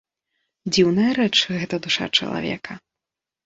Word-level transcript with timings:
Дзіўная 0.73 1.11
рэч 1.19 1.29
гэта 1.57 1.81
душа 1.87 2.11
чалавека! 2.17 2.83